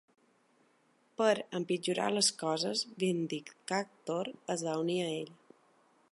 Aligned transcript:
Per 1.21 1.33
empitjorar 1.59 2.07
les 2.15 2.31
coses, 2.39 2.81
Vindicator 3.03 4.31
es 4.55 4.65
va 4.69 4.77
unir 4.85 4.97
a 5.03 5.07
ell. 5.21 5.33